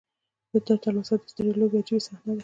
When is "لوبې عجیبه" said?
1.59-2.01